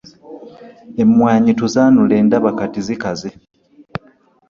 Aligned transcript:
Emwanyi 1.03 1.51
tuzaanule 1.59 2.15
ndaba 2.27 2.51
kati 2.59 2.79
zikaze. 2.87 3.29